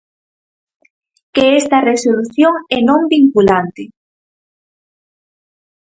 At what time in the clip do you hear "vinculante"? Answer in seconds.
3.15-3.83